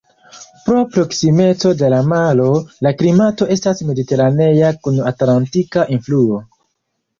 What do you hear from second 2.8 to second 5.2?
la klimato estas mediteranea kun